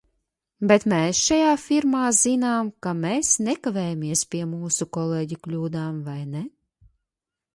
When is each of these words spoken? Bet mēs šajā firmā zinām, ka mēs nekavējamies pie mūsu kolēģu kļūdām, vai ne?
Bet 0.69 0.85
mēs 0.93 1.19
šajā 1.25 1.49
firmā 1.63 2.05
zinām, 2.19 2.71
ka 2.87 2.93
mēs 3.03 3.29
nekavējamies 3.49 4.23
pie 4.35 4.41
mūsu 4.55 4.87
kolēģu 4.99 5.37
kļūdām, 5.45 6.01
vai 6.09 6.19
ne? 6.33 6.41